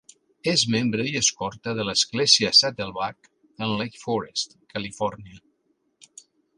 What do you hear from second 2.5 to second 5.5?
Saddleback en Lake Forest, Califòrnia.